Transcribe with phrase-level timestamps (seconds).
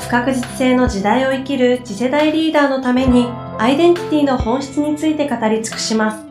[0.00, 6.30] 不確実性の時代を生きる次世代リーダーのためにアイデンティティの本質について語り尽くします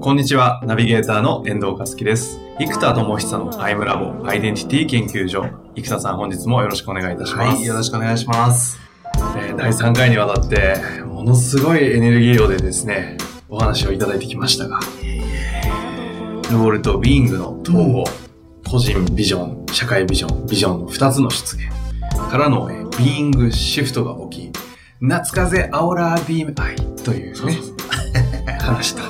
[0.00, 2.40] こんにちは、ナビゲーターの遠藤和樹です。
[2.58, 5.46] 生田智久のアイムラボアイデンティティ研究所。
[5.76, 7.56] 生田さん、本日もよろしくお願いいたします。
[7.56, 8.80] はい、よろしくお願いします。
[9.14, 10.74] えー第3回にわたって、
[11.06, 13.16] ものすごいエネルギー量でですね、
[13.48, 14.80] お話をいただいてきましたが、
[16.52, 18.04] ロールとビーイングの統合、
[18.68, 21.64] 個人ビジョン、社会ビジョン、ビジョンの2つの出現。
[22.30, 24.52] からの、えービーイングシフトが起き、
[25.00, 27.58] 夏風アオラビームアイというね、
[28.60, 29.02] 話と。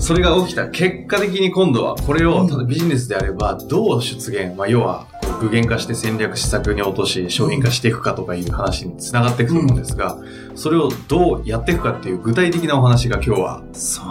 [0.00, 5.06] それが起きた結果的に今度はこれをただビジネスであればどう出現、まあ、要は
[5.40, 10.18] 具現化して戦略施策に落とし商品化していくかとかいう話につながっていくと思うんですが、
[10.56, 13.62] それをどうやっていくかっていう具体的なお話が今日は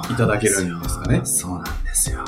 [0.09, 1.21] いただけるんですかね。
[1.25, 2.23] そうなんですよ。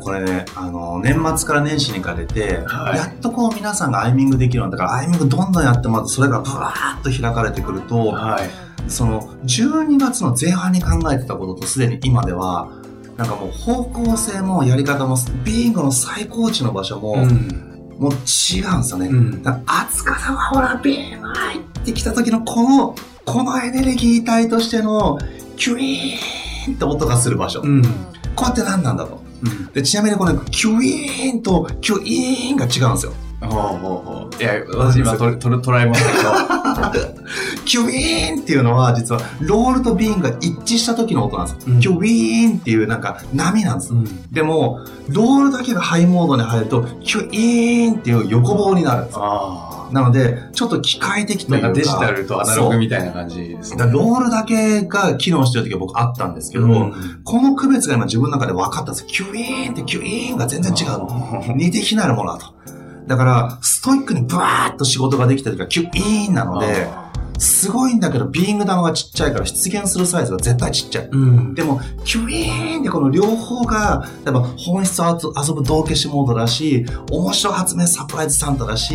[0.00, 8.90] これね、あの、年末から年始にかけて、はいやっとこう皆さんがアイミングできるようになったから、アイミングどんどんやってもらって、それがブワーッと開かれてくると、はい。
[8.90, 12.70] その、12月の前半に考えてたこととすでに今では、
[13.16, 17.74] なんかもう方向性もやり方も、ビングの最高値の場所も、うん。
[17.98, 19.06] もう違うんですよね。
[19.06, 19.42] うん。
[19.42, 25.18] だから熱かさはほら、ビーム入ってきた時のこの、このエネルギー体としての、
[25.56, 27.60] キュイーンって音がする場所。
[27.62, 27.82] うん。
[27.82, 27.88] こ
[28.40, 29.22] うやって何なんだと。
[29.42, 29.72] うん。
[29.72, 33.12] で、ちなみにこのキュイーンとキュイーンが違うんですよ。
[33.40, 34.42] ほうほうほう。
[34.42, 37.14] いや、私今とと捉えましたけど。
[37.64, 41.74] キュイーンっていうのは実はロールとビーンが一致した時の音なんですよ。
[41.74, 43.92] うんキュイーンっていうなんか波なんです。
[43.92, 44.32] うん。
[44.32, 49.73] でも、ロールだけがハイモードに入ると、キュイーンっていう横棒になるんですよ。
[49.90, 51.46] あなので、ちょっと機械的あ。
[51.46, 53.84] といんかデジタルとアナログみたいな感じですね。
[53.90, 59.08] ロールだけが機能してる時は僕あったんですけど、うんこの区別が今自分の中で分かったんですよ。
[59.08, 61.54] キュイーンってキュイーンが全然違うの。
[61.56, 62.54] 似て非なるものだと。
[63.06, 66.88] だから、ストイックにブワーッと仕事ができた時はキュイーンなので、
[67.38, 71.08] すごいんだけど、ビーイング玉がちっちゃいから出現するサイズが絶対ちっちゃい。
[71.10, 71.54] うん。
[71.54, 78.94] でも、キュイーンってこの両方が、例えば本質を遊ぶ道化師モードだし、面白発明サプライズサンタだし、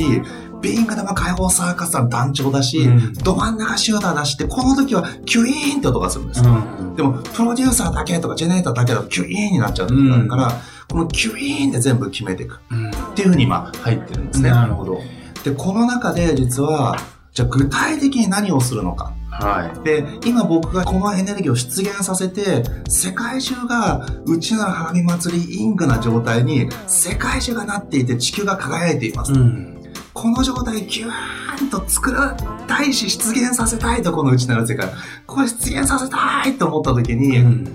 [0.62, 6.52] ビーイング玉解放サーカス団団長だし、うんど真ん中シューターだしって、この時はキュイーンって音がするんですよ。
[6.52, 6.96] うん。
[6.96, 12.90] でも、プロデューサーだけとかジェネレーターだけだとキュイーンになっちゃうから、このキュイーンで全部決めていくうん。
[12.90, 14.50] っていうふうに今入ってるんですね。
[14.50, 15.00] なるほど。
[15.44, 16.98] で、この中で実は、
[17.32, 19.14] じゃあ具体的に何をするのか。
[19.30, 19.84] はい。
[19.84, 29.32] で、今僕がこのエネルギーを出現させて、世界中が内なる花火祭りイングな状態に、世界中がなっていて地球が輝いています。
[29.32, 29.76] ん。
[30.14, 32.36] この状態ギューンと作ら
[32.68, 34.90] たいし出現させたいと、この内なる世界。
[35.26, 37.66] これ出現させたいと思った時に、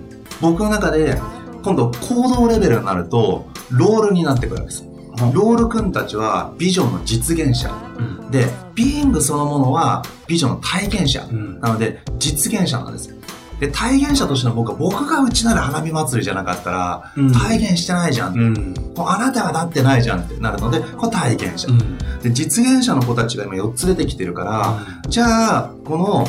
[0.41, 1.19] 僕の中で、
[1.65, 4.85] 今度行動レベルになると、ロールになってくるわけです。
[5.33, 7.71] ロール君たちはビジョンの実現者。
[7.97, 8.31] うん。
[8.31, 11.25] で、ビーイングそのものはビジョンの体験者。
[11.25, 11.61] うん。
[11.61, 13.15] なので、実現者なんです。
[13.61, 18.35] で、体現者としての僕は、僕が内なる花火祭りじゃなかったら、うん体現してないじゃん。
[18.35, 18.75] うん。
[18.97, 21.69] もうあなたがなってないじゃんってなるので、これ体現者。
[21.69, 21.99] うん。
[22.19, 26.29] で、実現者の子たちが今4つ出てきてるから、じゃあ、この、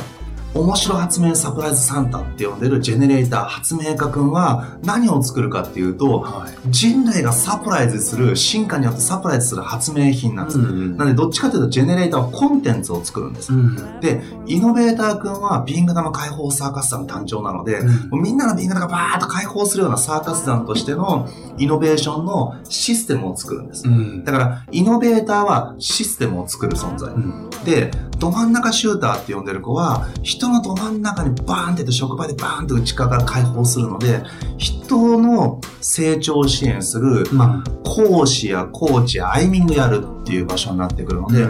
[0.56, 6.52] 面白発明サプライズサンタって呼んでるジェネレーター発明家くんは何を作るかっていうと、はい。
[6.70, 10.58] 人類がサプライズする、進化によってサプライズする発明品なんです。
[10.58, 13.52] んなので、どっちかというと、ジェネレーターはコンテンツを作るんです。
[13.54, 14.00] うん。
[14.00, 21.28] で、イノベーター君はビング玉解放サーカス団の誕生なので、もうみんなのビング玉がバーッと解放するようなサーカス団としての
[21.58, 23.86] イノベーションのシステムを作るんです。
[23.86, 24.24] うん。
[24.24, 27.12] だから、イノベーターはシステムを作る存在。
[27.14, 27.50] うん。
[27.66, 34.24] で、ど真ん中シューターって呼んでる子は、人のど真ん中にバーンって職場でバーンと内側から解放するので、
[34.58, 41.48] 人の成長を支援する、まあ、講師やコーチやアイミングやるっていう場所になってくるので、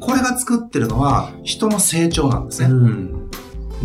[0.00, 2.68] これが作ってるのは人の成長なんですね。
[2.68, 3.30] ん。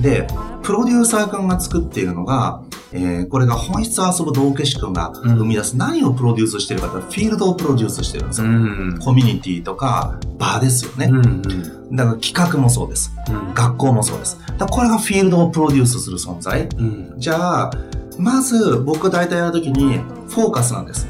[0.02, 0.28] で、
[0.64, 2.62] プロデューサー君が作っているのが、
[2.94, 8.48] えーこれが本質を遊ぶ道化師君が生み出す、何をプロデュースしてるかというと、フィールドをプロデュースしてるんですよ。
[8.48, 9.00] ん。
[9.00, 11.08] コミュニティとか、場ですよね。
[11.12, 11.42] うん。
[11.96, 13.12] だから企画もそうです。
[13.30, 13.54] うん。
[13.54, 14.40] 学校もそうです。
[14.58, 16.68] だこれがフィールドをプロデュースする存在。
[16.78, 17.14] うん。
[17.18, 17.72] じゃあ、
[18.18, 19.98] まず僕大体やるときに、
[20.30, 21.08] フォーカスなんです。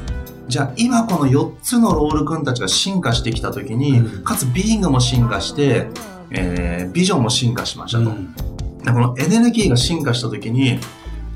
[0.48, 5.88] じゃあ今この4つのロール君たちが進化してきた時に、うんかつビーイングも進化して、
[6.30, 8.14] えービジョンも進化しましたと。
[8.82, 10.78] でこのエネルギーが進化した時に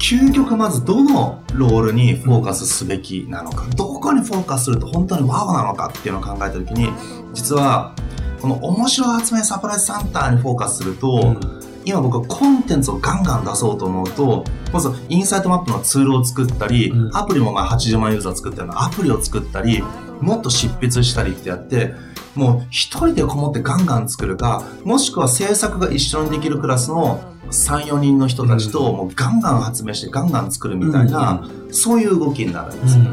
[0.02, 6.88] 究極まずどのロールにフォーカスすべきなのか、どこにフォーカスすると本当にワオなのかっていうのを考えた時に
[7.32, 7.94] 実は
[8.40, 11.36] この面白発明サプライズサンターにフォーカスすると、
[11.84, 17.16] 今僕はコンテンツをガンガン出そうと思うとまずインサイトマップのツールを作ったり、うん。
[17.16, 19.84] アプリもまあ80万ユーザー作ったようなアプリを作ったり
[20.20, 21.94] もっと執筆したりってやって
[22.34, 33.04] もう一人でこもってガンガン作るかもしくは制作が一緒にできるクラスの34人の人たちともうガンガン発明してガンガン作るみたいな、そういう動きになるんですよ、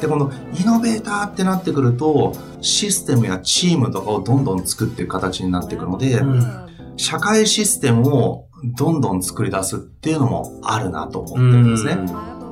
[0.00, 6.22] でこのイノベーターってなってくるとシステムやチームとかをどんどん作っていく形になっていくので、
[6.96, 11.98] 社会システムをどんどん作り出すっていうのもあるなと思ってるんですね。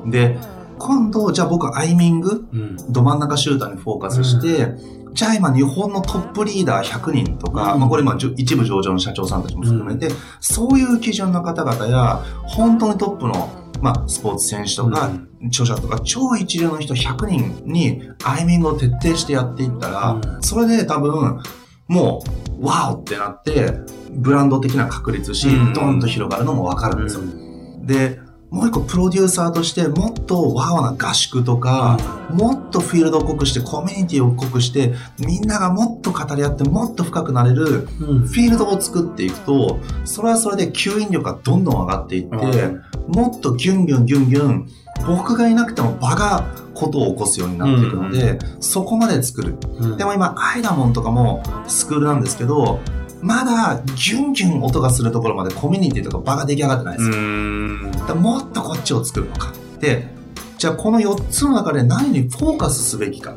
[0.07, 0.37] で、
[0.77, 2.45] 今度、じゃあ僕はアイミング、
[2.89, 4.75] ど真ん中シューターにフォーカスして、
[5.13, 7.79] じゃあ今日本のトップリーダー100人とか、うん。
[7.79, 10.09] まあこれ今じゅ一部上場の社長さんたちも含めて、
[10.39, 13.49] そういう基準の方々や、本当にトップの、
[13.81, 15.11] まあスポーツ選手とか、
[15.47, 20.41] 著者とか超一流の人100人にアイミングを徹底してやっていったら、うん。
[20.41, 21.41] それで多分
[21.87, 22.23] も
[22.59, 23.73] うワオってなって
[24.11, 25.73] ブランド的な確立し、うん。
[25.73, 27.23] ドンと広がるのもわかるんですよ。
[27.83, 28.19] で
[28.51, 31.97] もう一個プロデューサーとしてもっとワオな合宿とか、
[32.29, 42.37] もっとフィールドを濃くしてコミュニティを濃くしてみんながもっと語り合ってもっと深くなれるフィールドを作っていくとそれはそれで吸引力がどんどん上がっていって、
[43.07, 44.69] もっとギュンギュンギュンギュン
[45.07, 49.55] 僕がいなくても場がことを起こすようになっていくので、そこまで作る。
[49.97, 52.79] でも今アイダモンとかもスクールなんですけど
[53.21, 57.09] まだギュンギュン音がするところまでコミュニティとか場が出来上がってないんです。
[57.09, 59.53] よ、だからもっとこっちを作るのか。
[59.79, 60.07] で
[60.57, 63.33] じゃあこの4つの中で何にフォーカスすべきか。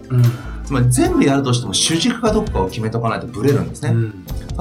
[0.65, 3.95] つまり全部やるとしても主軸かどこかを決めとかないとブレるんですね、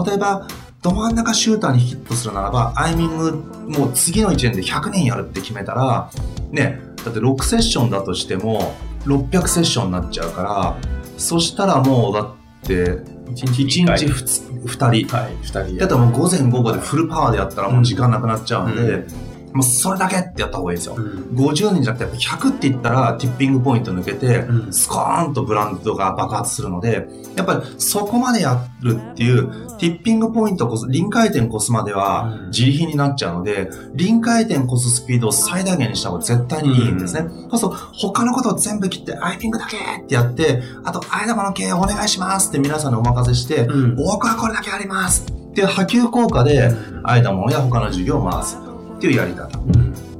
[0.06, 0.48] 例えば
[0.82, 3.32] ど真ん中シューターにヒットするならばアイミング
[3.70, 6.12] もう次の1年で100年やるって決めたら
[6.52, 10.78] ねだって6セッションだとしても600セッションになっちゃうから
[11.18, 15.18] そしたらもうだって1日はい2人。
[15.18, 19.06] はい、二人だったらもう午前午後でフルパワーでやったらもう時間なくなっちゃうので、
[19.54, 20.96] もうそれだけってやった方がいいですよ。
[20.96, 24.74] 50人じゃなくてやっぱ100って言ったらティッピングポイント抜けて、うん。
[24.74, 32.50] スコーンとブランドが爆発するので、やっぱりそこまでやるっていう、ティッピングポイントこそ、臨界点越すまではうん。
[32.50, 37.30] 自利品になっちゃうので、臨界点越すスピードを最大限にした方が絶対にいいんですね。
[37.52, 43.96] そうすると、他のことを全部切って、アイピングだけってやって、あと、アイダマの経営お願いしますって皆さんにお任せして、うん。
[43.96, 46.72] 僕はこれだけやりますっていう波及効果で、
[47.04, 48.58] アイダモンや他の授業を回す
[49.04, 49.60] っていうやり方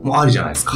[0.04, 0.74] もありじゃないですか。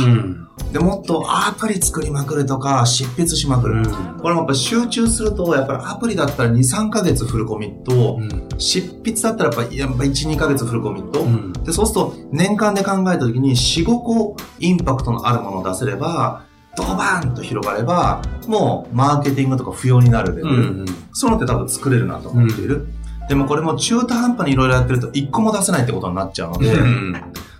[0.71, 3.86] で、もっとアプリ作りまくるとか、執筆しまくる。
[4.21, 8.18] これもやっぱ集中すると、やっぱりアプリだったら2、3ヶ月フルコミット、
[8.57, 11.25] 執筆だったらやっぱやっぱ1、2ヶ月フルコミット。
[11.65, 16.44] で、そうすると年間で考えた時に4、5個インパクトのあるものを出せれば、
[16.77, 20.86] ドバーンと広がれば、もうマーケティングとか不要になるレベル。
[21.12, 22.88] そういうのって多分作れるなと思っている。
[23.27, 26.74] でもこれも中途半端にいろいろやってると1個も出せないってことになっちゃうので、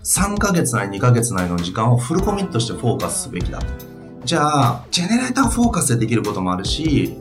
[0.07, 3.65] 3ヶ月内、2ヶ月内の時間をフルコミットしてフォーカスすべきだと。
[4.24, 7.18] じゃあ、ジェネレーターフォーカスでできることもあるし、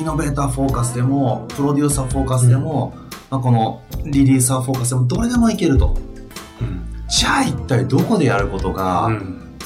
[0.00, 2.96] イノベーターフォーカスでも、プロデューサーフォーカスでも、
[3.28, 5.98] まあ、このリリーサーフォーカスでもどれでもいけると。
[7.10, 9.10] じゃあ一体どこでやることが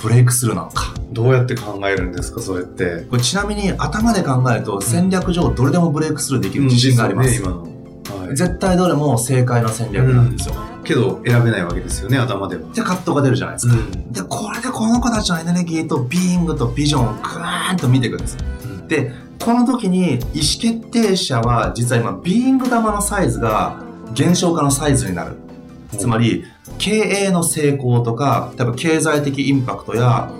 [0.02, 0.94] ブレイクスルーなのか？
[1.12, 3.06] どうやって考えるんですか、それって。
[3.08, 7.30] これちなみに頭で考えると戦略上どれでもブレイクスルーできる自信があります。
[7.30, 7.62] ね、今の。
[8.26, 10.54] はい、絶対どれも正解の戦略なんですよ。
[10.92, 12.62] けど選べないわけですよね、頭では。
[12.72, 13.74] で、カットが出るじゃないですか。
[14.10, 18.36] で、これでこの子たちのエネルギーとビーイングとビジョンをグーンと見ていくんです。
[18.88, 20.20] で、この時に意思
[20.60, 23.82] 決定者は実は今ビーイング玉のサイズが
[24.14, 25.36] 減少化のサイズになる。
[25.98, 26.44] つまり、
[26.78, 26.90] 経
[27.26, 30.32] 営の成功とか、例えば経済的インパクトや、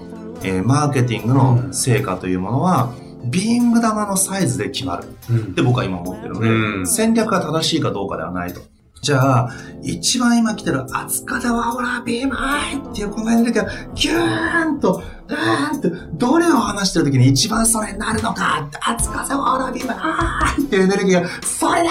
[0.42, 2.92] えーマーケティングの成果というものは、
[3.24, 5.04] ビーイング玉のサイズで決まる。
[5.32, 8.60] って僕は今思ってるので、うん戦略が正しいかどうかではないと。
[9.02, 9.48] じゃあ、
[9.82, 21.90] 一番今来てる、熱風はほら、ビームアイっていうこのエネルギーが、ギューンと、うーんって、どれを話してる時に一番それになるのかって、熱風はほら、ビームアイっていうエネルギーが、それだよ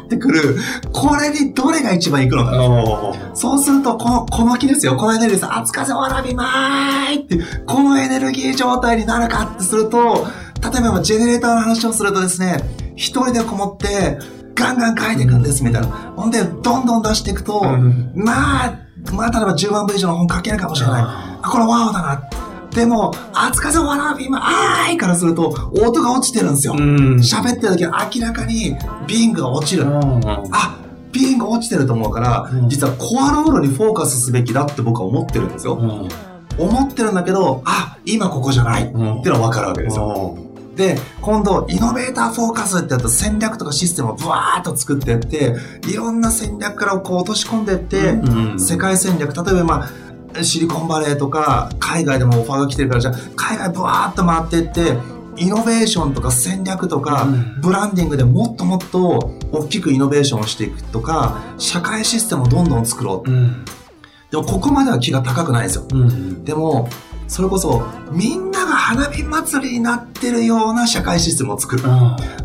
[0.00, 0.56] ーってくる。
[0.94, 3.18] これにどれが一番行くのか。
[3.34, 4.96] そうすると、この、この木ですよ。
[4.96, 5.60] このエネルギーです。
[5.60, 10.26] 熱風はほら、ビームアイって、このエネルギー状態になるかってすると、
[10.62, 12.64] 例えばジェネレーターの話をするとですね、
[12.96, 15.88] 一人でこもって、ガンガン書いていくんですみたいな。
[15.88, 17.62] ほんで、どんどん出していくと、
[18.14, 18.78] まあ、
[19.12, 21.02] まあ、例えば10万部以上の本書けるかもしれない。
[21.02, 22.22] あ、これワオだな。
[22.70, 25.48] でも、熱風わらび今、あーいからすると、
[25.82, 26.74] 音が落ちてるんですよ。
[26.78, 27.16] うん。
[27.16, 28.76] 喋ってる時は明らかに
[29.08, 29.86] ビングが落ちる。
[29.88, 30.76] あ、
[31.12, 35.74] ビング落ちてると思うから、うん実はコアロールにフォーカスすべきだって僕は思ってるんですよ。
[36.58, 40.36] 思ってるんだけど、あ、今ここじゃないっていうのは分かるわけですよ。
[40.80, 45.54] で、今度、イノベーターフォーカスってやると戦略とかシステムをブワーッと作っていって、
[45.86, 49.90] いろんな戦略からこう落とし込んでいって、うん世界戦略、例えばま
[50.34, 54.96] あ、シリコンバレーとか、海外でもオファーが来てるから、じゃあ、海外ブワーッと回っていって、
[55.36, 63.30] イノベーションとか戦略とか、うんブランディングでもっともっと大きくイノベーションをしていくとか、社会システムをどんどん作ろう。
[63.30, 63.66] うん。
[64.30, 65.84] でも、ここまでは気が高くないんですよ。
[65.92, 66.42] うん。
[66.42, 66.88] でも、
[67.30, 71.84] それこそ、みんなが花火祭りになってるような社会システムを作る。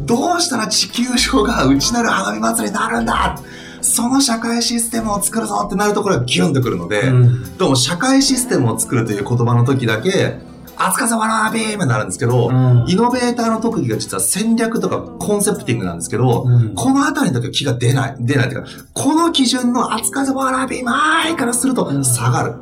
[0.02, 3.36] どうしたら地球上が内なる花火祭りになるんだ？
[3.82, 7.58] その社会システムを作るぞってなるところがギュンとくるので、うん。
[7.58, 10.38] どうも社会システムを作るという言葉の時だけ、
[10.78, 18.16] 熱風わらびーになるんですけど、うんイノベーターの特技が実は戦略とかコンセプティングなんですけど、うんこのあたりの時は気が出ない。
[18.20, 22.54] 出ないというか、この基準の熱風わらびまーいからすると下がる。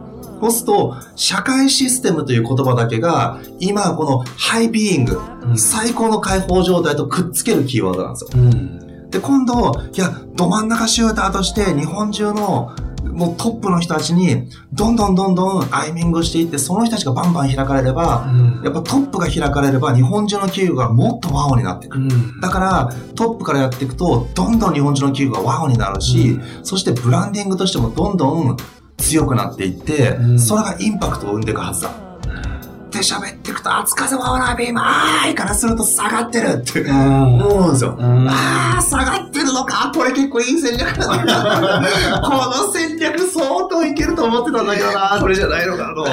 [0.43, 8.29] そうすると、社会システムという言葉だけが、今このハイビーイング、うん最高の解放状態とくっつけるキーワードなんですよ。
[8.33, 9.09] うん。
[9.09, 12.71] で、今度、いや、ど真ん中シューターとして日本中の
[13.11, 18.25] もうトップの人たちに、どんどんどんどんアイミングしていって、その人たちがバンバン開かれれば、
[18.63, 21.97] やっぱトップが開かれれば、日本中の企業がもっとワオになっていく。
[21.97, 22.39] うん。
[22.39, 28.57] だから、トップからやっていくと、どんどん日本中の企業がワオになるし、うそしてブランディングとしてもどんどん
[29.03, 31.89] 強くなっていって、うんそれがインパクトを生んでいくはずだ。
[31.89, 37.95] って喋っていくと、熱風わらびまーいからすると下がってるって思うんですよ。
[37.99, 39.91] うんああ、下がってるのか。
[39.93, 41.81] これ結構いい戦略だな。
[42.21, 45.17] この戦略相当いけると思ってたんだけどな。
[45.19, 46.05] これじゃないのかと。
[46.07, 46.09] あ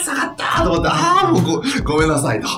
[0.00, 2.48] あ、下がったと思って、ああ、もうごごめんなさいと。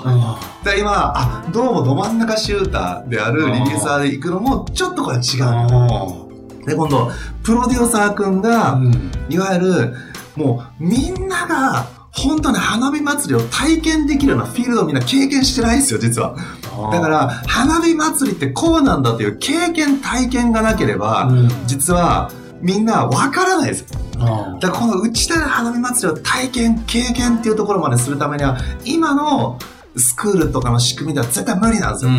[0.65, 6.28] で、今、あ、どうもど真ん中シューターであるリリーサーで行くのも、ちょっとこれ違う。
[6.69, 7.11] で、今度、
[7.43, 8.81] プロデューサーくんが、
[9.29, 9.95] いわゆる、
[10.37, 16.37] もう、みんなが、本当に花火祭りを体験できるようなフィールドをみんな経験してないんですよ、実は。
[16.93, 21.31] だから、花火祭りってこうなんだという経験、体験がなければ、
[21.67, 23.87] 実は、みんなわからないです。
[24.19, 29.59] だからこの内田の花火祭りを体験、経験っていうところまでするためには、今の
[29.97, 32.11] スクールとかの仕組みでは絶対無理なんですよ。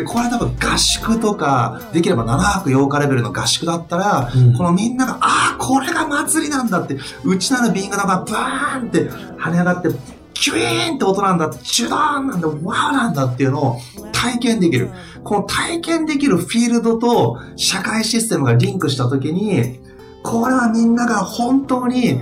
[0.00, 9.88] で、これ多分合宿とか、できれば7泊8日レベルの合宿だったら、うんこのみんなが、ああ、これが祭りなんだって、内なるビングのがバーンって跳ね上がって、
[10.32, 13.80] キュイーンって音なんだ、チュドーンなんだ、ワーなんだっていうのを
[14.12, 14.90] 体験できる。
[15.22, 19.80] この体験できるフィールドと社会システムがリンクしたときに、
[20.22, 22.14] これはみんなが本当に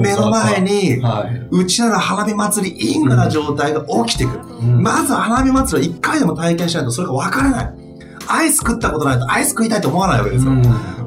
[0.00, 1.46] 目の前に、はい。
[1.50, 4.44] うちなら花火祭りイングな状態が起きてくる。
[4.44, 7.74] うんまず花火祭りを一回でも体験しないとそれがわからない。
[8.26, 10.52] アイス食ったことないとアイス食いたいと思わないわけですよ。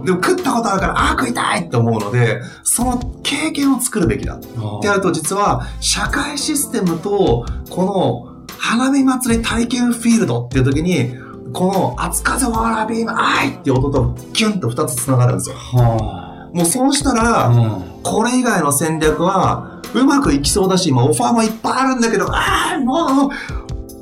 [0.06, 4.36] でも食ったことあるから、ああー食いたいって思うので、その経験を作るべきだ。
[4.36, 11.16] ってやると実は社会システムとこの花火祭り体験フィールドっていう時に
[11.54, 15.56] この熱風わらびの愛っていう音とキュンと二つ繋がるんですよ。
[15.56, 16.27] は
[16.58, 17.52] もうそうしたら。
[18.04, 23.30] これ以外の戦略はうまくいきそうだし、今オファーもいっぱいあるんだけど、ああ、もう、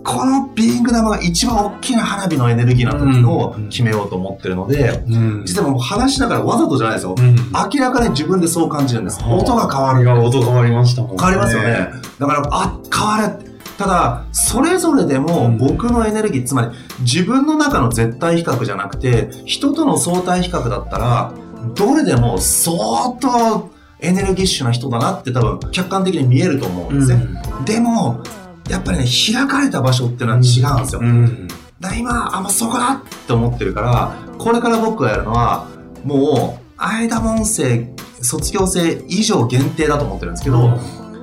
[0.03, 5.43] このビーイング玉が一番大きな花火のエネルギーな時を決めようと思ってるので、うん。
[5.45, 7.15] 実はもう話しながらわざとじゃないですよ。
[7.17, 7.35] うん。
[7.35, 9.19] 明らかに自分でそう感じるんです。
[9.21, 10.03] はあ音が変わる。
[10.05, 11.17] が音変わりましたもんね。
[11.19, 11.89] 変わりますよね。
[12.19, 13.55] だから、あ、変わる。
[13.79, 16.67] ただ、それぞれでもうん僕のエネルギー、つまり
[17.01, 21.33] 自分の中の絶対比較じゃなくて、人との相対比較だったら、
[21.73, 22.77] どれでも相
[23.19, 27.27] 当エネルギッシュな人だなって多分客観的に見えると思うんですね。
[27.65, 28.21] でも、
[28.69, 31.01] やっぱりね、開かれた場所っていうのは違うんですよ。
[31.01, 31.47] うん。
[31.79, 35.67] だから今、あ、もうそこだって思ってるから、これから僕がやるのは、
[36.03, 40.79] もう、間門生、卒業生以上限定だと思ってるんですけど、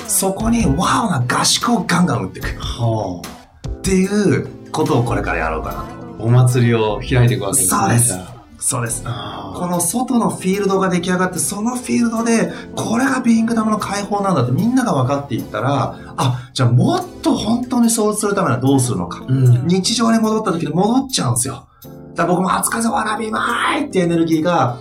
[0.06, 0.76] そこにワオ
[1.10, 3.22] な合宿をガンガン打っていくは
[3.68, 5.80] っていうことをこれからやろうかなと。
[5.80, 6.02] あ。
[6.18, 7.80] お祭りを開いていくわけですね。
[7.80, 8.31] そうです
[8.64, 9.02] そうです。
[9.04, 19.24] あこの外のフィールドが出来上がって、そのフィールドで、これがビーイングダムの解放なんだってみんなが分かっていったら、あ、じゃあもっと本当にそうするためにはどうするのか。
[19.28, 19.66] うん。
[19.66, 21.66] 日常に戻った時に戻っちゃうんですよ。
[22.14, 24.78] だから僕も熱風わらびまーいってエネルギーが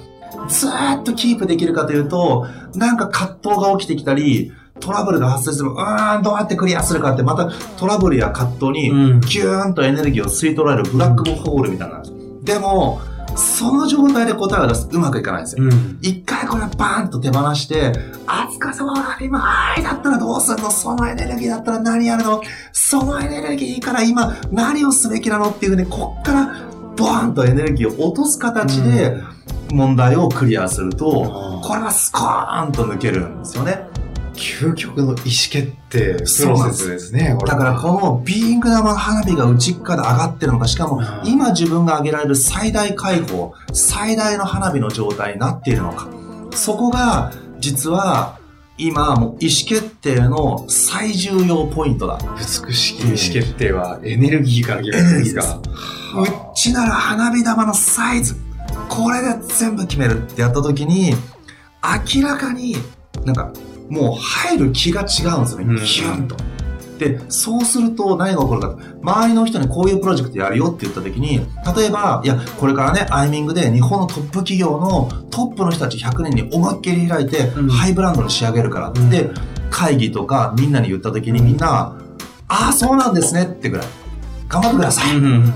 [0.48, 5.72] ずーっとキープできるかというと、なんか葛藤が起きてきたり、トラブルが発生する。
[5.72, 12.04] うーん、どうやってクリアするかって、またトラブルや葛藤にうんギューンとエネルギーを吸い取られるブラックホールみたいな。
[12.44, 13.00] でも、
[13.36, 14.90] その状態で答えを出す。
[14.90, 15.64] とうまくいかないんですよ。
[15.64, 16.00] うん。
[16.02, 17.94] 一回これバーンと手放して、
[18.28, 20.72] あつかさまは今、はいだったらどうするの？
[20.72, 22.42] そのエネルギーだったら何やるの？
[22.72, 25.50] そのエネルギーから今何をすべきなの？
[25.50, 29.18] っていうふうに、こっからボーンとエネルギーを落とす形で
[29.72, 33.88] 問題をクリアすると、これはスコーンと抜けるんですよね。
[34.42, 37.38] 究極の意思決定プロセスですね。
[37.46, 46.08] だからこのビーイング玉の花火が内側で上がってるのか、しかもうん今自分が上げられる最大解放、最大の花火の状態になっているのか。
[46.56, 48.40] そこが実は
[48.78, 52.18] 今もう意思決定の最重要ポイントだ。
[52.36, 55.62] 美しき意思決定はエネルギーから決めるんですか。
[56.18, 58.36] うちなら花火玉のサイズ、
[58.90, 61.14] これで全部決めるってやった時に、
[62.16, 62.76] 明らかに
[63.24, 63.52] なんか
[63.92, 65.66] もう入る気が違うんですよね。
[65.66, 66.38] うんギュンと。
[66.98, 68.78] で、そうすると何が起こるか。
[69.02, 71.42] 周りの人にこういうプロジェクトやるよって言った時に、
[71.76, 79.34] 例えば、いや、これからね、アイミングで日本のトップ企業のトップの人たち100人に思いっきり開いて、うんハイブランドに仕上げるからって、うん
[79.72, 81.98] 会議とかみんなに言った時にみんな、
[82.50, 83.88] ああ、そうなんですねってぐらい。
[84.50, 85.18] 頑張ってください。
[85.18, 85.54] うん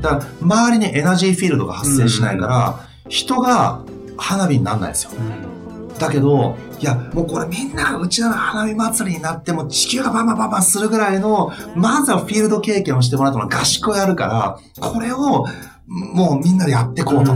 [0.00, 3.82] だから周りにエナジーフィールドが発生しないから、人が
[4.16, 5.10] 花火にならないですよ。
[5.98, 15.46] だけど、いや、もうこれみんなうちの花火祭りになっても地球がバンバンバンバンするぐらいの、まずはフィールド経験をしてもらったの合宿をやるから、これを
[15.86, 17.34] もうみんなでやっていこうと。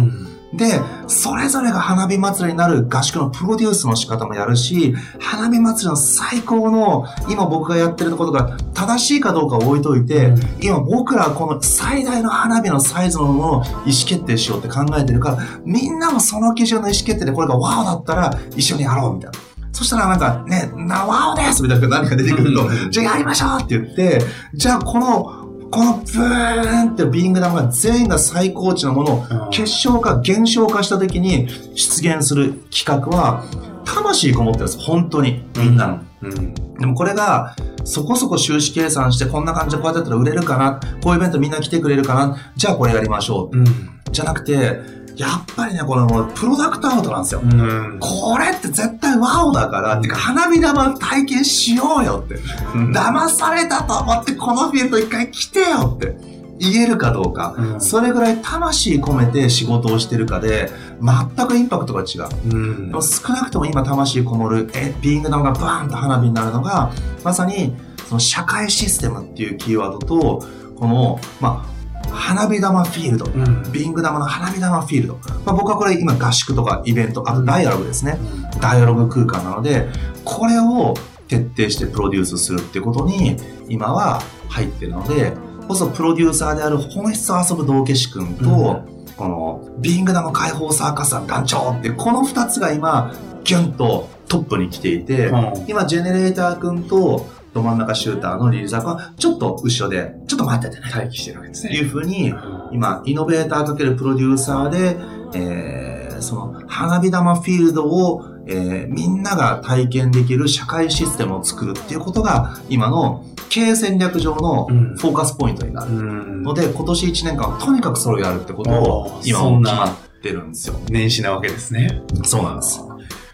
[0.52, 19.38] で、それぞれが花火祭りになる合宿のプロデュースの仕方もやるし、花火祭りの最高の、今僕がやってることが正しいかどうかを置いといて、うん今僕らはこの最大の花火のサイズのものを意思決定しようって考えてるから、みんなもその基準の意思決定でこれがワオだったら一緒にやろうみたいな。
[19.72, 24.20] そしたらなんかね、な、ワオですみたいな何か出てくると、うんじゃあやりましょうって言って、
[24.54, 25.41] じゃあこの、
[25.72, 33.44] このブーンってビーイング玉が全員が最高値のものをうん結晶化、減少化した時に出現する企画は、
[33.84, 34.78] 魂こもってるんです。
[34.78, 35.44] 本当に。
[35.56, 36.00] みんなの。
[36.22, 36.54] うん。
[36.54, 43.58] でもこれが、そこそこ収支計算して、こんな感じでこうやってやったら売れるかな、こういうイベントみんな来てくれるかな、じゃあこれやりましょう。
[43.58, 43.66] うん。
[44.10, 44.80] じゃなくて、
[45.16, 47.40] やっぱりね、このプロダクトアウトなんですよ。
[47.42, 47.98] うん。
[48.00, 52.36] これって絶対ワオだから、ってか花火玉体験しようよって。
[52.74, 56.16] 騙されたと思ってこのフィールド一回来てよって
[56.58, 57.54] 言えるかどうか。
[57.58, 60.70] うんそれぐらい魂込めて仕事をしてるかで、
[61.00, 62.54] 全くインパクトが違う。
[62.54, 66.90] うんでも少なくとも今魂こもる、え、ビーイング玉がバーンと花火になるのが、
[67.24, 67.74] まさに、
[68.08, 70.46] その社会システムっていうキーワードと、
[70.76, 73.26] この、まあ、花火玉フィールド。
[73.26, 75.14] うんビング玉の花火玉フィールド。
[75.44, 78.18] まあ、僕はこれ今合宿とかイベント、あとダイアログですね。
[78.60, 79.88] ダイアログ空間なので、
[80.24, 80.94] これを
[81.28, 83.36] 徹底してプロデュースするってことに
[83.68, 85.32] 今は入ってるので、
[85.66, 88.84] こそプロデューサーである本質を遊ぶ道化師君と、
[89.16, 100.90] このビング玉解放サーカス団団長ってこの二つが今、ギュンとトップに来ていて、うん今ジェネレーター君とど真ん中シューターのリリーザー君はちょっと後ろで、ちょっと待っててね。
[100.94, 101.74] 待機してるわけですね。
[101.74, 102.32] いうふうに、
[102.72, 104.98] 今、イノベーターかけるプロデューサーで、
[105.34, 115.92] えーその花火玉フィールドを、えーみんなが体験できる社会システムを作るっていうことが、今の経営戦略上のうんフォーカスポイントになる。
[115.92, 120.76] うんので、今年1年間はとにかくそれをやるってことを今も決まってるんですよ。
[120.88, 122.02] 年始なわけですね。
[122.24, 122.80] そうなんです。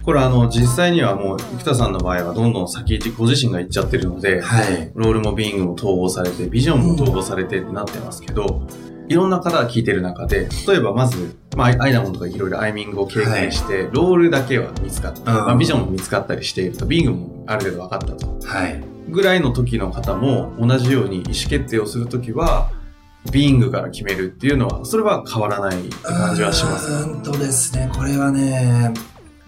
[0.05, 4.91] これあの、実際にはもう、生田さんの場合はどんどん先行ってご自身が行っちゃってるので、はい。
[4.95, 8.67] ロールもビーイングも統合されて、ビジョンも統合されてってなってますけど、
[9.09, 15.21] いろんな方が聞いてる中で、例えばまず、まあ、アイアイダモンとかいろいろアイミングを経験して、ロールだけは見つかった。
[15.21, 18.47] うんまあ、ビジョンも見つかったりしていると、ビングもある程度分かったと。
[18.47, 18.83] はい。
[19.09, 22.71] ぐらいの時の方も同じように意思決定をするときは、
[23.33, 26.91] ビーイングから決めるっていうのは、それは変わらないって感じはします。
[26.91, 28.93] うーんとですね、これはね、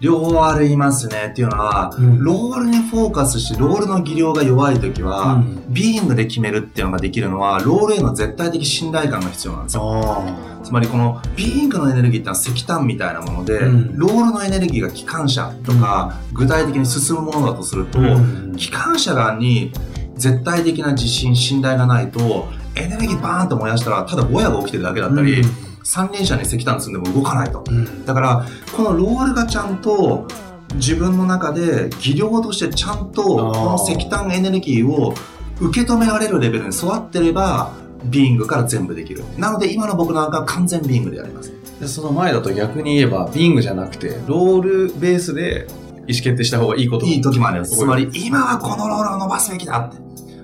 [0.01, 1.27] 両方ありますね。
[1.29, 2.23] っていうのは、うん。
[2.23, 5.63] ロールにフォーカスして、ロールの技量が弱いときは、うん。
[5.71, 10.01] ビーイングで決めるっていうのができるのは、ロールへの絶対的信頼感が必要なんですよ。
[10.03, 13.95] あつまりこのビーイングのエネルギーってのは石炭みたいなもので、うん。
[13.95, 18.55] ロールのエネルギーが機関車とか、具体的に進むものだとすると、うん。
[18.57, 19.71] 機関車側に
[20.15, 25.43] 絶対的な自信、信頼がないと、エネルギーバーンと燃やしたら、ただボヤが起きてるだけだったり、
[25.83, 27.63] 三輪車に石炭積んでも動かないと。
[27.67, 30.27] うんだから、このロールがちゃんと
[30.75, 35.13] 自分の中で技量としてちゃんとこの石炭エネルギーを
[35.59, 37.73] 受け止められるレベルに育ってれば、
[38.05, 39.23] ビーイングから全部できる。
[39.37, 41.51] なので今の僕なんかは完全ビーイングでやります。
[41.79, 45.67] でその前だと逆に言えば、ビーイングじゃなくて、ロールベースで
[46.07, 47.77] 意思決定した方がいいこともいい時もあります。
[47.77, 49.97] つまり、今はこのロールを伸ばすべきだって。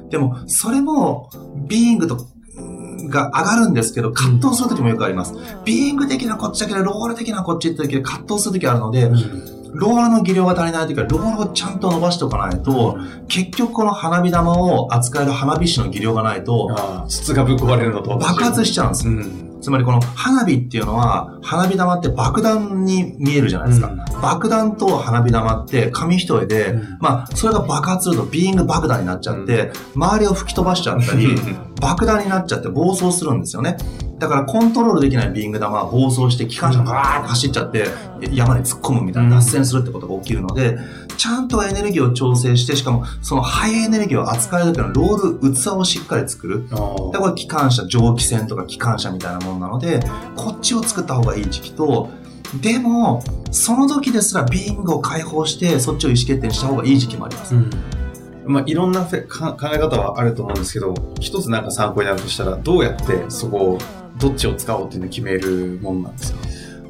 [0.09, 1.29] でも、それも、
[1.67, 2.36] ビーイングと、うん
[3.09, 5.33] が上がるんですけど、葛藤するときもよくあります。
[5.65, 9.09] ビーイング的なこっちだけで、ロール的なこっちって時で葛藤するときあるので、
[9.73, 19.07] ロールの技量が足りないときは、ロールをちゃんと伸ばしておかないと、結局この花火玉を扱える花火師の技量がないと、筒がぶっ壊れるのと爆発しちゃうんです。
[19.07, 23.87] うんつまりこの花火っていうのは、花火玉って爆弾に見えるじゃないですか。
[23.87, 31.35] うん、爆弾と花火玉って紙一重で、うん、まあ、それが爆発するとビーイング爆弾になっちゃって、うん、周りを吹き飛ばしちゃったり、
[31.81, 33.77] 爆弾になっちゃって暴走するんですよね。
[34.19, 37.85] だからコントロールできないビーイング玉は暴走して機関車がガーッと走っちゃって
[38.31, 40.77] 山に突っ込むみたいな脱線するってことが起きるので、
[41.17, 46.67] ちゃんとエネルギーを調整して、しかもそのハイエネルギーを扱える時のロール、器をしっかり作る。
[46.69, 49.99] で、これ機関車、蒸気船とか機関車みたいなものなので、
[50.35, 52.09] こっちを作った方がいい時期と、
[52.61, 57.55] でも、その時ですらビングを解放して、そっちを意思決定した方がいい時期もあります。
[57.55, 57.69] うん
[58.45, 63.77] まあ、いろんな考え方はあると思うんですけど、一つなんか参考になるとしたら、どうやってそこを、
[64.19, 66.39] どっちを使おうっていうのを決めるものなんですか？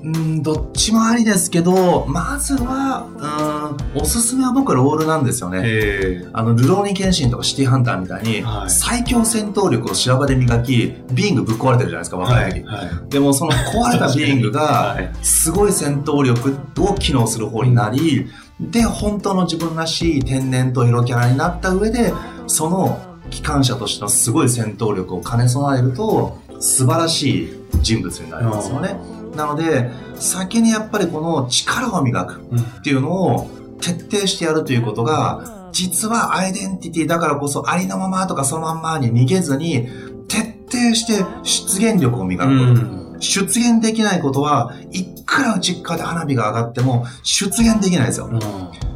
[0.08, 6.24] うん、どっちもありですけど、まずは、うん、おすすめは僕ロールなんですよね。
[6.32, 12.86] あの、ルローニケンシンとかシティハンターみたいに、はい、最強戦闘力を修羅場で磨き、ビングぶっ壊れてるじゃないですか、若い時、はい。
[12.86, 18.28] はい、でもその壊れたビングが、 すごい戦闘力を機能する方になり、
[18.62, 22.13] で、本当の自分らしい天然と色キャラになった上で、
[22.48, 27.50] その機関車としてのすごい戦闘力を兼ね備えると、素晴らしい
[27.82, 29.17] 人物になりますよね。
[29.38, 32.41] なので、先にやっぱりこの力を磨く
[32.80, 39.88] っていうのを徹底してやるということが、実はアイデンティティだからこそありのままとかそのまんまに逃げずに、
[40.28, 43.07] 徹底して出現力を磨くこと。
[43.18, 48.28] うん出現できないことは、いくら内側で花火が上がっても出現できないですよ。
[48.28, 48.40] うん、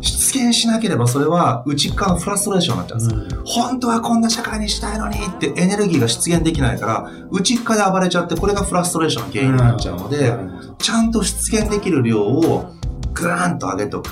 [0.02, 12.72] 出現しなければそれは内側のフラストレーションになっちゃうんです、うん、本当はこんな社会にしたいのにってエネルギーが出現できないから、内側で暴れちゃってこれがフラストレーションの原因になっちゃうので、うん、ちゃんと出現できる量を
[13.14, 14.10] グーンと上げておく。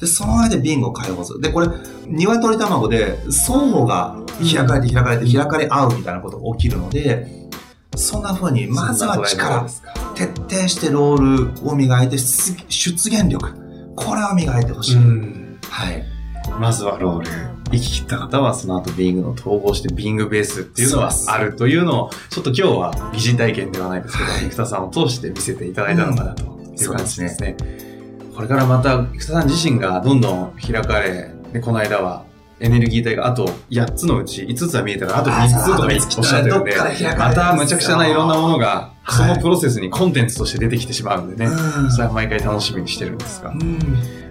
[0.00, 1.40] で、その上でビンゴを解放する。
[1.40, 1.68] で、これ、
[2.06, 7.48] 鶏卵で双方が開かれて開かれて開かれ合うみたいなことが起きるので、
[7.96, 9.66] そんな風に、まずは力、
[10.14, 13.52] 徹底してロールを磨いて、出現力、
[13.96, 14.96] これを磨いてほしい。
[14.96, 16.04] はい。
[16.60, 17.26] まずはロール。
[17.70, 27.56] 生き切った方はその後ビングの統合してビングベースっていうのはあるというのを、ちょっと今日は疑似体験ではないですけど、生田さんを通して見せていただいたのかなという感じですね。
[28.34, 32.24] これからまた生田さん自身がどんどん開かれ、でこの間は
[32.60, 35.82] エネルギー体があと8つのうち5つは見えたらあと3つとか
[36.18, 36.74] おっしゃってるんで、
[37.16, 41.50] またむちゃくちゃないろんなものが、そのプロセスにコンテンツとして出てきてしまうんでね、
[41.90, 43.54] それは毎回楽しみにしてるんですが、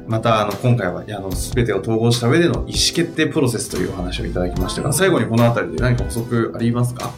[0.08, 7.12] またあの今回はあの全てを統合した上での意思決定プロセスというお話をいただきましたが、最後にこのあたりで何か補足ありますか？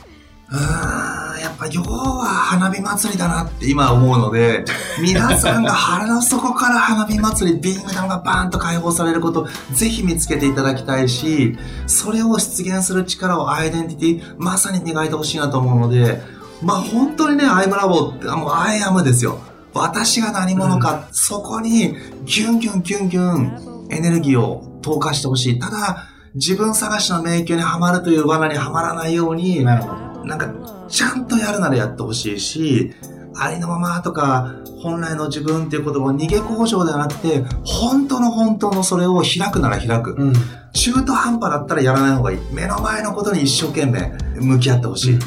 [1.40, 4.66] うんやっぱ要は花火祭りだなって今思うので、
[5.02, 16.22] 皆さんが腹の底から花火祭り、ビーム玉がバーンと解放されること、ぜひ見つけていただきたいし、それを出現する力をアイデンティティ、まさに磨いてほしいなと思うので、
[16.62, 19.40] まあ本当にね、アイムラボって、もうアイアムですよ。
[19.74, 25.60] 私が何者か、うん、そこにギュンギュンギュンギュンエネルギーを投下してほしい。
[25.60, 30.50] ただ、自分探しの迷宮にはまるという罠にはまらないように、なるほどなんか、
[30.88, 32.94] ちゃんとやるならやってほしいし、
[33.36, 40.16] ありのままとか、本来の自分っていうことも逃げ工場ではなくて、本当の本当のそれを開くなら開く。
[40.18, 40.34] うん、
[40.74, 42.40] 中途半端だったらやらない方がいい。
[42.52, 45.20] 目の前のことに一生懸命向き合ってほしい。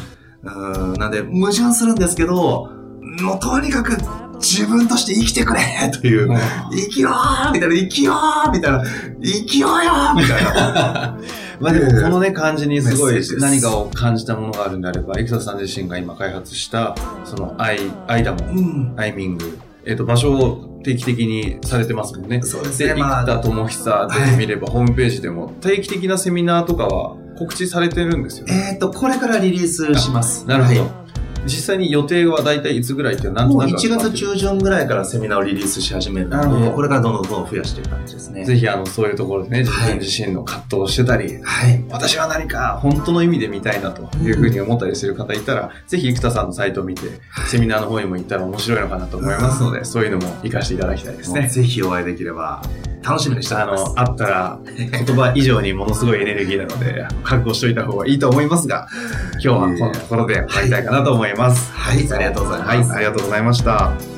[0.43, 2.71] うん、なんで、矛盾するんですけど、
[3.21, 3.97] もうとにかく
[4.41, 5.61] 自分として生きてくれ
[5.93, 6.37] という、うん、
[6.73, 8.15] 生きようみたいな、生きよ
[8.49, 8.85] うみたいな、
[9.23, 11.19] 生きようよみたいな。
[11.63, 22.43] まあでもこのね、感じにすごい何かを感じたものがあるんであれば、生田さん自身が今開発した、そのアイ、アイダモン、アイミング、えっ、と、場所を定期的にされてますもんね。
[22.43, 22.95] そうですね。
[22.95, 28.71] で、生田智久で見れば、ホームページでも定期的なセミナーとかは告知されてるんですよね。
[28.73, 30.47] えっ、と、これからリリースします。
[30.47, 31.02] なるほど。
[31.45, 38.45] 実際に予定は大体いつぐらいってなんとなくもう1月中旬ぐらいからセミナーをリリースし始めるので、これからどんどんどんどん増やしていく感じですね。
[38.45, 47.03] ぜひあの、そういうところでね、自分自身の葛藤をしてたり、はい、私は何か本当の意味で見たいなというふうに思ったりする方いたら、うん、ぜひ生田さんのサイトを見て、
[47.49, 51.49] セミナーの方にも行ったら面白いのかなと思いますので、そういうのも活かしていただきたいですね。
[51.49, 52.63] ぜひお会いできれば
[53.03, 58.89] 楽しみにしてあの、あったら、言葉以上にものすごいエネルギーなので、覚悟しといた方がいいと思いますが、
[59.33, 61.73] 今日はこのところで終わりたいかなと思います。
[61.73, 62.91] はい、ありがとうございます。
[62.91, 64.12] はい、ありがとうございました。